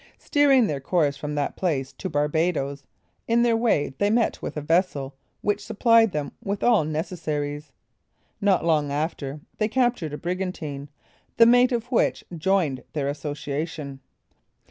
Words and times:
Steering 0.17 0.65
their 0.65 0.79
course 0.79 1.15
from 1.15 1.35
that 1.35 1.55
place 1.55 1.93
to 1.93 2.09
Barbadoes, 2.09 2.85
in 3.27 3.43
their 3.43 3.55
way 3.55 3.93
they 3.99 4.09
met 4.09 4.41
with 4.41 4.57
a 4.57 4.59
vessel 4.61 5.13
which 5.43 5.63
supplied 5.63 6.11
them 6.11 6.31
with 6.43 6.63
all 6.63 6.83
necessaries. 6.85 7.71
Not 8.41 8.65
long 8.65 8.91
after, 8.91 9.41
they 9.59 9.67
captured 9.67 10.13
a 10.13 10.17
brigantine, 10.17 10.89
the 11.37 11.45
mate 11.45 11.71
of 11.71 11.85
which 11.91 12.23
joined 12.35 12.81
their 12.93 13.09
association. 13.09 13.99